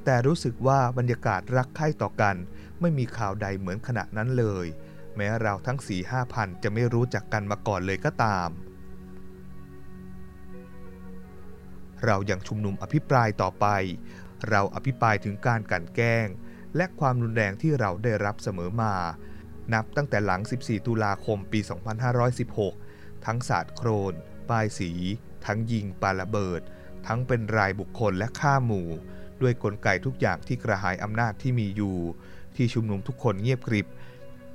[0.05, 2.35] แต่รู้สึกว่าบรรยากาศรักใคร่ต่อกัน
[2.81, 4.65] ไม่มีข่าวใดเหมือนขณะนั้นเลย
[5.15, 8.49] แม้เราทั้งสี่ห้าพันจะไม่รู้จักกันมาก่อนเลยก็ตาม
[12.05, 13.65] เรายังชุมนุมอภิปรายต่อไป
[14.49, 16.27] เราอภิปรายถึงการกันแกล้ง
[16.75, 18.95] และความรุนแรงที่เราได้รับเสมอมา
[19.73, 21.59] นับตั้งแต่หลัง 14 ตุลาคมปี
[22.43, 24.13] 2516 ทั้งศาสาดโครน
[24.49, 24.91] ป้ายสี
[25.45, 26.61] ทั้งยิงปาระเบิด
[27.07, 28.87] ทั้งเป็นรายบุคคลและฆ่าหมู่
[29.41, 31.97] ด้วยกลไกทุกอย่างที่กระหายอำนาจที่มีอยู่
[32.55, 33.87] ที่ชุมนุมทุกคนเงียบกริบ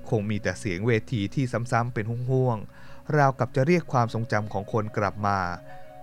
[0.08, 5.38] คงมีแต่เสียงเวทีที่ซ้ำๆเป็นห่วงๆราวกับจะเรียกความทรงจำของคนกลับมา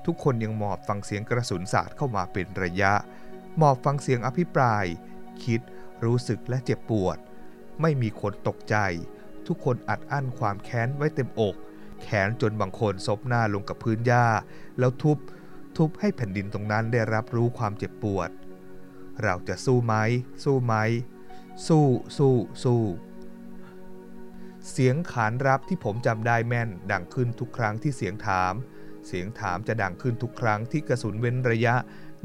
[0.05, 2.93] ทุกคนยังหมอบฟังเสียงกระสุนสาดเข้ามาเป็นระยะ
[3.57, 4.85] หมอบฟังเสียงอภิปราย
[5.43, 5.61] คิด
[6.05, 7.17] รู้สึกและเจ็บปวด
[7.81, 8.75] ไม่มีคนตกใจ
[9.47, 11.55] ทุกคนอัดอั้นความแค้นไว้เต็มอก
[12.03, 14.27] แขนจนบางคนซบหน้าลงกับพื้นหญ้า
[14.79, 15.17] แล้วทุบ
[15.77, 18.29] ทุบให้แผ่นดินตรงนั้นได้รับรู้ความเจ็บปวด
[19.23, 19.95] เราจะสู้ไหม
[20.43, 20.75] สู้ไหม
[21.67, 21.85] สู้
[22.17, 22.81] สู้ สู้
[24.71, 28.53] เสียงขานรับที่ผมจำได้แม่น ดังขึ้นทุกครั้งที่เสียงถาม
[29.07, 31.75] เสียงถามจะดังขึ้นทุกครั้งที่กระสุนเว้นระยะ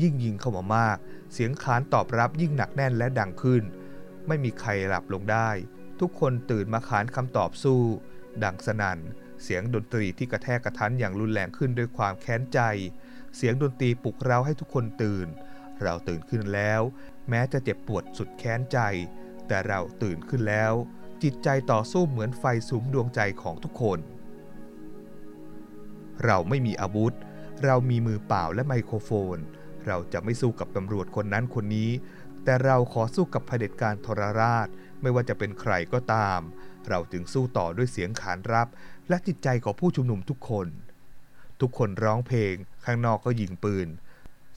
[0.03, 0.99] ยิ่งยิงเข้ามามาก
[1.33, 3.63] เสียงขานตอบรับยิ่งหนักแน่นและดังขึ้น
[4.27, 5.49] ไม่มีใครหลับลงได้
[6.01, 7.83] ทุกคนตื่นมาขานคำตอบสู้
[8.45, 8.99] ดังสนั่น
[9.43, 12.61] เสียงดนตรีที่กระแทกกระทันอย่างรุนแรงขึ้นด้วยความแค้นใจ
[13.37, 15.29] เสียงดนตรีปลุกเราให้ทุกคนตื่น
[15.83, 16.81] เราตื่นขึ้นแล้ว
[17.29, 18.79] แม้จะเจ็บปวดสุดแค้นใจ
[19.49, 20.73] แต่เราตื่นขึ้นแล้ว
[21.23, 23.99] จิตใจต่อสู้เหมือนไฟสุมดวงใจของทุกคน
[26.25, 27.15] เราไม่มีอาวุธ
[27.65, 29.39] เรามีมือเปล่าและไมโครโฟน
[29.87, 31.91] เราจะไม่สู้กับตำรวจคนนั้นคนนี้
[32.45, 34.69] แต่เราขอสู้กับเผด็จการทรราช
[35.03, 36.41] ไม่ว่าจะเป็นใครก็ตาม
[36.89, 38.69] เราจึงสู้ต่อด้วยเสียงขานรับ
[39.09, 40.67] และจิตใจของผู้ชุมนุมทุกคน
[41.63, 43.89] ทุกคนร้องเพลง ข้างนอกก็ยิงปืน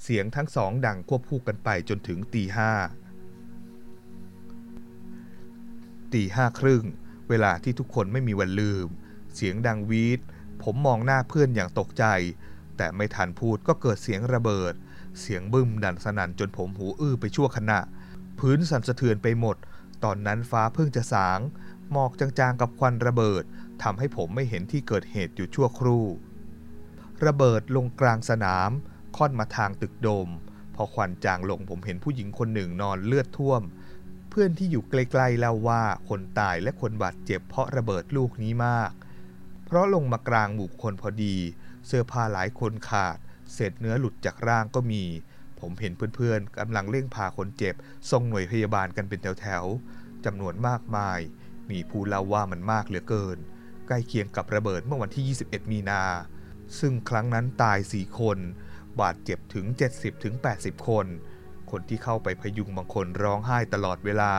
[0.02, 2.72] เสียงทั้งสองดังควบคู่กันไปจนถึงตีห้า
[6.14, 6.84] ตีห้าครึ่ง
[7.30, 8.88] เวลาที่ทุกคนไม่มีวันลืม
[9.36, 10.20] เสียงดังวีด
[10.64, 12.06] ผมมองหน้าเพื่อนอย่างตกใจ
[12.78, 14.74] แต่ไม่ทันพูดก็เกิดเสียงระเบิด
[15.20, 17.80] เสียงบึ้มดันสนั่นจนผมหูอื้อไปชั่วขณะ
[18.40, 19.58] พื้นสั่นสะเทือนไปหมด
[20.04, 21.40] ตอนนั้นฟ้าเพิ่งจะสาง
[21.92, 23.44] หมอกจางๆกับควันระเบิด
[23.84, 26.06] ทำให้ผมไม่เห็นที่เกิดเหตุอยู่ชั่วครู่
[27.26, 28.70] ระเบิดลงกลางสนาม
[29.18, 30.30] ค่อนมาทางตึกโดม
[30.76, 33.62] พอควันจางลงผมเห็นผู้หญิงคนหนึ่งนอนเลือดท่วม
[34.30, 38.92] เพื่อนที่อยู่ใกล้ๆเล่าว่าคนตายและคนบาดเจ็บเพราะระเบิดลูกนี้มาก
[39.66, 41.36] เพราะลงมากลางหมู่คนพอดี
[41.88, 43.18] เสื้อผ้าหลายคนขาด
[43.54, 45.04] เศษเนื้อหลุดจากร่างก็มี
[45.60, 47.76] ผมเห็นเพื่อนๆกำลังเร่งพาคนเจ็บ
[48.12, 51.20] ส่งหน่วยพยาบาลกันเป็นแถวๆจำนวนมากมาย
[51.70, 53.38] มีผู้เล่าว่ามันมากเหลือเกิน
[53.88, 56.04] ใกล้เคียงกับระเบิดเมื่อวันที่ 21 มีนา
[56.80, 58.38] ซึ่งครั้งนั้นตาย 4 คน
[59.02, 59.66] บาดเจ็บถึง
[60.26, 61.06] 70-80 คน
[61.72, 64.34] คนที่เข้าไปพยุงบางคนร้องไห้ตลอดเวลา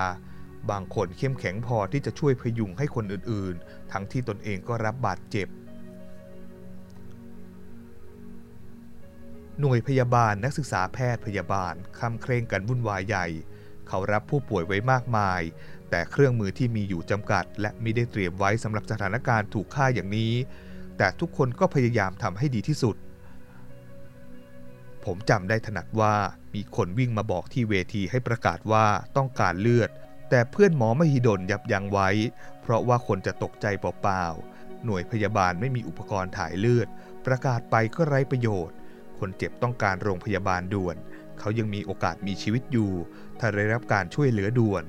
[0.70, 5.48] บางคนเข้มแข็งพอที่จะช่วยพยุงให้คนอื่นๆ ทั้งที่ตนเองก็รับบาดเจ็บ
[9.60, 13.26] หน่วยพยาบาลนักศึกษาแพทย์พยาบาลคำเคร่งกันวุ่นวายใหญ่
[13.88, 15.42] เขารับผู้ป่วยไว้มากมาย
[15.90, 20.32] แต่เครื่องมือที่มีอยู่จำกัด และไม่ได้เตรียมไว้สำหรับสถานการณ์ถูกฆ่าอย่างนี้
[20.98, 22.96] แต่ทุกคนก็พยายามทำให้ดีที่สุด
[25.04, 26.14] ผมจำได้ถนัดว่า
[26.54, 29.90] มีคนวิ่งมาบอกที่เวทีให้ประกาศว่าต้องการเลือด
[30.30, 32.08] แต่เพื่อนหมอมหิดลยับยั้งไว้
[32.62, 36.88] เพราะว่าคนจะตกใจเปล่าๆ หน่วยพยาบาลไม่มีอุปกรณ์ถ่ายเลือด
[37.26, 38.76] ประกาศไปก็ไร้ประโยชน์
[39.18, 40.96] คนเจ็บต้องการโรงพยาบาลด่วน
[41.38, 42.92] เขายังมีโอกาสมีชีวิตอยู่
[43.38, 44.84] ถ้าได้รับการช่วยเหลือด่วน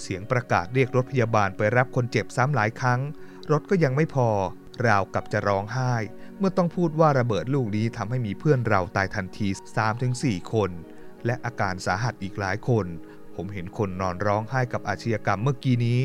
[0.00, 3.00] เสียงประกาศเรียกรถพยาบาลไปรับคนเจ็บซ้ำหลายครั้ง
[3.52, 4.28] รถก็ยังไม่พอ
[4.86, 5.94] ราวกับจะร้องไห้
[6.38, 9.48] เมื่อต้องพูดว่าระเบิดลูกนี้ทำให้มีเพื่อนเราตายทันที
[10.00, 10.70] 3-4 คน
[11.26, 12.86] และอาการสาหัสอีกหลายคน
[13.34, 16.00] ผมเห็นคนนอนร้องไห้กับอาชญากรรมเมื่อกี้นี้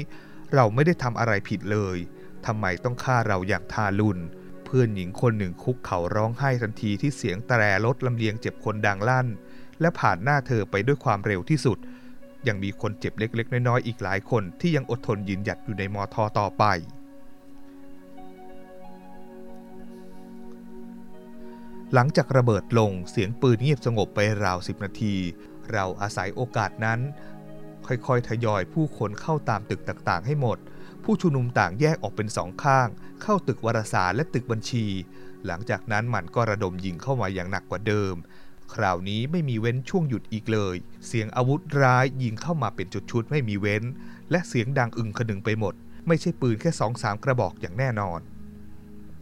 [0.53, 1.97] เราไม่ได้ทำอะไรผิดเลย
[2.45, 4.21] ทำไมต้องฆ่าเราอย่างทารุณ
[4.65, 9.27] เพื่อนหญิงคนหนึ่งคุกเข่าร้องไห้ทันทีที่เสียงแตรรถลำเลียงเจ็บคนดังลั่น
[9.81, 11.77] และผ่านหน้าเธอไปด้วยความเร็วที่สุด
[12.47, 16.65] ยังมีคนเจ็บเล็กๆ น้อยๆ อีกหลายคนที่ยังอดทนยืนหยัดอยู่ในมอทอต่อไป
[21.97, 25.15] หลังจากระเบิดลงเสียงปืนเงียบสงบไปราวสิบนาที
[25.71, 26.99] เราอาศัยโอกาสนั้น
[27.87, 30.57] ค่อยๆ ทยอยผู้คนเข้าตามตึกต่างๆ ให้หมด
[31.03, 32.87] ผู้ชุมนุมต่างแยกออกเป็นสองข้าง
[33.21, 34.85] เข้าตึกวารสารและตึกบัญชี
[35.45, 38.15] หลังจากนั้นมันก็ระดมยิงเข้ามาอย่างหนักกว่าเดิม
[38.73, 40.75] คราวนี้ไม่มีเว้นช่วงหยุดอีกเลย
[41.07, 43.83] เสียงอาวุธร้ายยิงเข้ามาเป็นชุดๆไม่มีเว้น
[44.31, 45.73] และเสียงดังอึงคนึงไปหมด
[46.07, 48.21] ไม่ใช่ปืนแค่สองสามกระบอกอย่างแน่นอน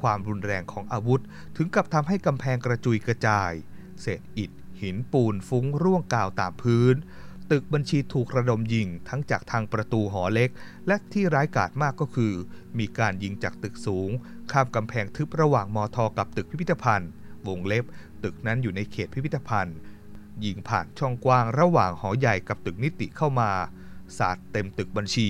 [0.03, 1.21] ความรุนแรงของอาวุธ
[1.57, 3.51] ถึงกับทำให้กำแพงกระจุยกระจาย
[4.01, 6.95] เศษอิฐ หินปูนฟุ้งร่วงกาวตามพื้น
[7.51, 10.49] ตึกบัญชีถูกระดมยิงทั้งจากทางประตูหอเล็ก
[10.87, 12.33] และที่ร้ายกาจมากก็คือ
[12.79, 14.09] มีการยิงจากตึกสูง
[14.51, 17.11] ข้ามกำแพงทึบระหว่างมอทอกับตึกพิพิธภัณฑ์
[17.47, 17.85] วงเล็บ
[18.23, 19.77] ตึกนั้นอยู่ในเขตพิพิธภัณฑ์
[20.45, 23.49] ยิงผ่านช่องกว้างระหว่างหอใหญ่กับตึกนิติเข้ามา
[24.17, 25.29] สาดเต็มตึกบัญชี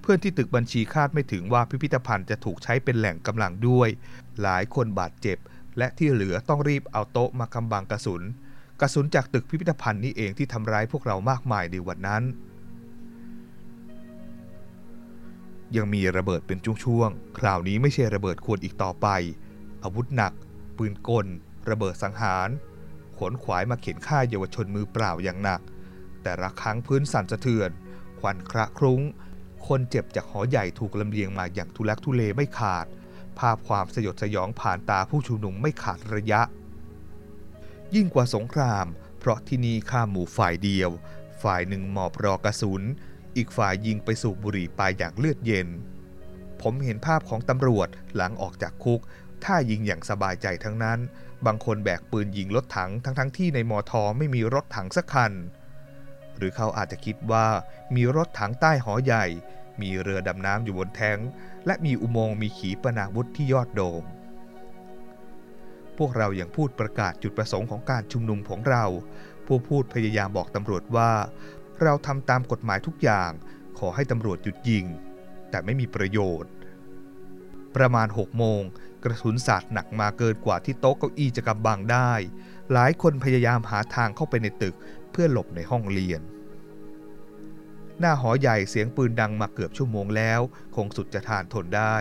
[0.00, 3.88] เพื่อนที่ตึกบัญชีคาดไม่ถึงว่าพิพิธภัณฑ์จะถูกใช้เป็นแหล่งกำลังด้วย
[4.42, 5.38] หลายคนบาดเจ็บ
[5.78, 8.22] และที่เหลือต้องรีบเอาโต๊ะมากำบังกระสุน
[8.80, 12.22] กระสุนจากตึกพิพิธภัณฑ์นี่เองที่ทำร้ายพวกเรามากมายในวันนั้น
[15.76, 19.06] ยังมีระเบิดเป็นช่วงๆ คราวนี้ไม่ใช่ระเบิดขวดอีกต่อไป
[19.84, 20.32] อาวุธหนัก
[20.76, 21.26] ปืนกล
[21.70, 22.48] ระเบิดสังหาร
[23.18, 25.60] ขนขวายมาเข็นฆ่าเยาวชนมือเปล่าอย่างหนัก
[26.22, 27.70] แต่ละครั้งพื้นสั่นสะเทือน
[28.20, 29.00] ควันคระครุ้ง
[29.66, 32.86] คนเจ็บจากหอใหญ่ถูกลำเลียงมาอย่างทุลักทุเลไม่ขาด
[33.38, 36.40] ภาพความสยดสยองผ่านตาผู้ชุมนุมไม่ขาดระยะ
[37.94, 38.86] ยิ่งกว่าสงคราม
[39.18, 40.90] เพราะที่นี่ฆ่ามหมู่ฝ่ายเดียว
[41.42, 42.82] ฝ่ายหนึ่งหมอบรอกระสุน
[43.36, 45.68] อีกฝ่ายยิงไปสูบบุหรี่ไปอย่างเลือดเย็น
[46.60, 49.00] ผมเห็นภาพของตำรวจหลังออกจากคุก
[49.44, 50.98] ถ้ายิงอย่างสบายใจทั้งนั้น
[51.46, 55.32] บางคนแบกปืนยิงรถถังทั้งทั้งที่ในมอทอไม่มีรถถังสักคัน
[56.40, 57.46] หรือเขาอาจจะคิดว่า
[57.96, 59.26] มีรถถังใต้หอใหญ่
[59.80, 61.18] มีเรือดำน้ำอยู่บนแทง
[61.66, 64.04] และมีอุโมงค์มีขีปนาวุธที่ยอดโดม
[65.98, 68.84] พวกเรายัางพูดประกาศจุดประสงค์ของการชุมนุมของเรา
[69.46, 71.12] ผู้พูดพยายามบอกตำรวจว่า
[71.82, 73.30] เราทำตามกฎหมายทุกอย่าง
[73.78, 74.84] ขอให้ตำรวจหยุดยิง
[75.50, 76.52] แต่ไม่มีประโยชน์
[77.76, 78.62] ประมาณ6โมง
[79.04, 82.12] กระสุนสาดหนักมาเกินกว่าที่โต๊ะเก้าอี้จะกำบังได้
[82.72, 84.74] หลายคนพยายามหาทางเข้าไปในตึก
[85.12, 86.20] เพื่อหลบในห้องเรียน
[88.00, 90.40] หน้าหอใหญ่เสียงปืนดังมาเกือบชั่วโมงแล้ว
[90.74, 91.96] คงสุดจะทานทนได้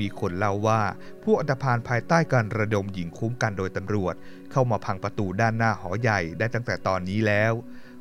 [0.00, 0.82] มีคนเล่าว่า
[1.22, 4.14] ผู้อันธพาลภายใต้การระดมหญิงคุ้มกันโดยตำรวจ
[4.52, 7.52] เข้ามาพังประตูด้านหน้าหอใหญ่ได้ตั้งแต่ตอนนี้แล้ว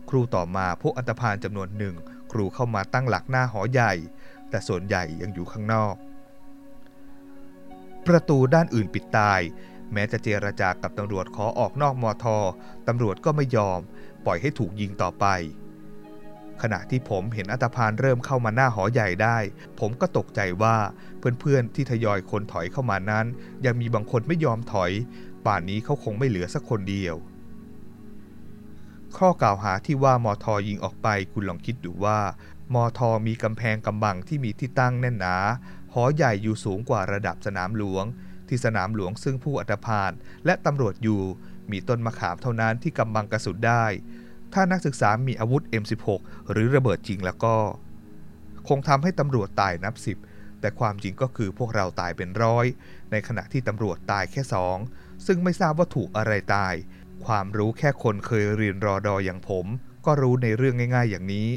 [0.09, 1.95] ครูต่อมาพวกอันธพาลจำนวนหนึ่ง
[2.31, 3.93] ครูเข้ามาตั้งหลักหน้าหอใหญ่
[4.49, 5.95] แต่ส่วนใหญ่ยังอยู่ข้างนอก
[8.07, 9.41] ประตูด้านอื่นปิดตาย
[9.93, 12.37] แม้จะเจรจากับตำรวจขอออกนอกมอทอ
[12.87, 13.79] ตำรวจก็ไม่ยอม
[14.25, 15.25] ปล่อยให้ถูกยิงต่อไป
[16.61, 19.37] ขณะที่ผมเห็นอัตภานเริ่มเข้ามาหน้าหอใหญ่ได้
[19.79, 20.75] ผมก็ตกใจว่า
[21.39, 23.25] เพื่อนๆที่ทยอยคนถอยเข้ามานั้น
[23.65, 24.91] ยังมีบางคนไม่ยอมถอย
[25.45, 27.15] ป่านนี้เขาคงไม่เหลือสักคนเดียว
[29.17, 32.19] ข้อกล่าวหาที่ว่ามอทอยิงออกไปคุณลองคิดดูว่า
[32.73, 35.35] มอทอมีกำแพงกำบังที่มีที่ตั้งแน่นหนา
[35.93, 38.05] หอใหญ่อยู่สูงกว่าระดับสนามหลวง
[38.47, 40.11] ที่สนามหลวงซึ่งผู้อัตภาน
[40.45, 41.21] และตำรวจอยู่
[41.71, 43.85] มีต้นมะขามเท่านั้นที่กำบังกระสุนได้
[44.53, 47.55] ถ้านักศึกษามีอาวุธ M16 หรือระเบิดจริงแล้วก็
[48.67, 50.17] คงทำให้ตำรวจตายนับสิบ
[50.59, 52.65] แต่ความจริงก็คือพวกเราตายเป็นร้อย
[53.11, 54.77] ในขณะที่ตำรวจตายแค่สอง
[55.25, 56.73] ซึ่งไม่ทราบว่าถูกอะไรตาย
[57.25, 59.65] ความรู้แค่คนเคยเรียนรอดออย่างผม
[60.05, 61.49] ก็รู้ในเรื่องง่าย ๆ อย่างนี้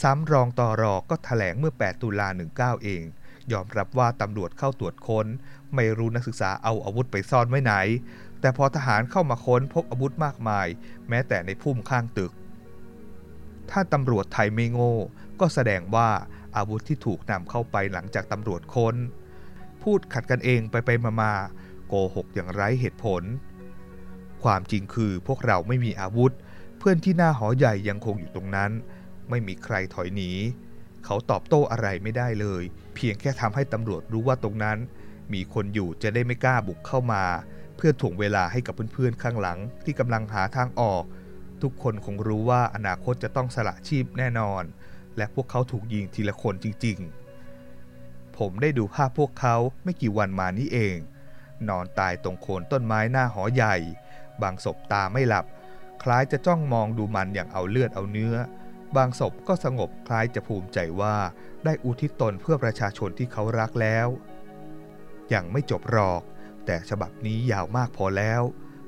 [0.00, 3.02] ซ้ำรองต่อรอก็ถแถลงเมื่อ 8 ตุลา19 เอง
[3.52, 5.26] ยอมรับว่าตำรวจเข้าตรวจค้น
[5.74, 7.74] ไม่รู้นักศึกษาเอาอาวุธไปซ่อนไว้ไหน
[8.40, 10.66] แต่พอทหารเข้ามาค้นพบอาวุธมากมาย
[11.08, 12.32] แม้แต่ในพุ่มข้างตึก
[13.70, 14.94] ถ้าตำรวจไทยไม่โง่
[15.40, 16.08] ก็แสดงว่า
[16.56, 18.96] อาวุธที่ถูกนำเข้าไปหลังจากตำรวจค้น
[19.82, 21.32] พูดขัดกันเองไปไปมามา
[21.88, 23.22] โกหกอย่างไร้เหตุผล
[24.42, 26.32] ความจริงคือพวกเราไม่มีอาวุธ
[26.78, 28.70] เพื่อนที่หน้าหอใหญ่ยังคงอยู่ตรงนั้น
[29.28, 30.30] ไม่มีใครถอยหนี
[31.04, 32.62] เขาตอบโต้อะไรไม่ได้เลย
[32.94, 34.78] เพียงแค่ทำให้ตำรวจรู้ว่าตรงนั้น
[35.32, 37.24] มีคนอยู่จะได้ไม่กล้าบุกเข้ามา
[37.82, 41.04] เพื่อถ่วงเวลาให้กับเพื่อนๆ ข้างหลังที่กำลังหาทางออก
[41.62, 44.62] ทุกคนคงรู้ว่าอนาคตจะต้องสละชีพแน่นอน
[45.16, 50.96] และพวกเขาถูกยิงทีละคนจริงๆ ผมได้ดูภาพพวกเขาไม่กี่วันมานี้เอง
[51.68, 53.76] นอนตายตรงโคนต้นไม้หน้าหอใหญ่
[54.42, 55.46] บางศพตาไม่หลับ
[56.02, 58.34] คล้ายจะจ้องมองดูมันอย่างเอาเลือดเอาเนื้อ
[58.96, 61.16] บางศพก็สงบคล้ายจะภูมิใจว่า
[61.64, 64.08] ได้อุทิศตนเพื่อประชาชนที่เขารักแล้ว
[65.34, 66.22] ยังไม่จบหรอก
[66.72, 68.42] แต่ฉบับนี้ยาวมากพอแล้ว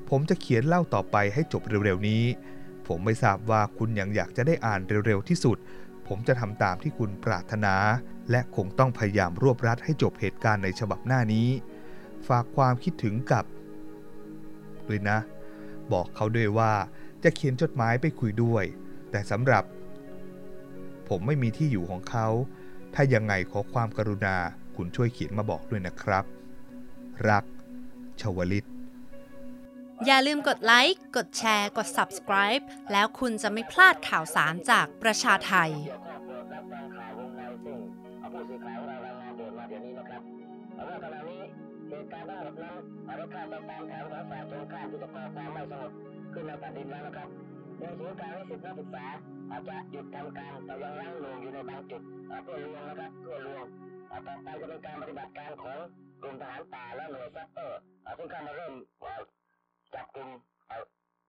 [0.09, 2.23] ผมจะเขียนเล่าต่อไปให้จบเร็วๆนี้
[2.87, 5.57] ผมไม่ทราบว่าคุณยังอยากจะได้อ่านเร็วๆที่สุด
[6.07, 7.75] ผมจะทำตามที่คุณปรารถนา
[8.31, 11.47] และคงต้องพยายามรวบรัดให้จบเหตุการณ์ในฉบับหน้านี้
[12.27, 13.45] ฝากความคิดถึงกับ
[14.87, 15.17] ด้วยนะ
[15.93, 16.73] บอกเขาด้วยว่า
[17.23, 18.63] จะเขียนจดหมายไปคุยด้วย
[19.11, 19.63] แต่สำหรับ
[21.09, 22.27] ผมไม่มีที่อยู่ของเขา
[22.93, 24.35] ถ้ายังไงขอความกรุณา
[24.75, 26.25] คุณช่วยเขียนมาบอกด้วยนะครับ
[27.29, 27.43] รัก
[28.23, 28.65] ชวลิต
[30.05, 36.61] อย่าลืมกดไลค์ กดแชร์ กด subscribe แล้วคุณจะไม่พลาดข่าวสารจากประชาไทยกี่ยวข้องโปรทั้ง
[38.87, 41.41] เรรายงานด่วนมาเดี๋ยวนี้นอาว่าขณะนี้
[41.89, 43.09] เหตุการณ์ทั้งหมดนั้นไป
[43.69, 45.91] ตามแถวของฝ่ายตรงข้ามที่จะก่อความไม่สงบ
[46.33, 47.27] ขึ้นในแผ่นดินแล้วนะครับ
[47.83, 49.05] โดยศูนย์การนิสิตนักศึกษา
[49.51, 52.01] อาจจะหยุดทำการแต่ยังยั้งลงอยู่ในบางจุด
[52.43, 53.67] เพื่อรวมนะครับเพื่อรวม
[54.09, 55.79] ต่อไปจะเป็นการปฏิบัติการของ
[56.21, 57.79] กลุ่มทหารป่าและหน่วยซัพเปอร์
[58.17, 58.73] ซึ่งเข้ามาเริ่ม
[59.93, 60.29] จับกลุ่ม